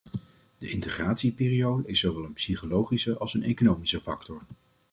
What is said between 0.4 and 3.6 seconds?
De integratieperiode is zowel een psychologische als een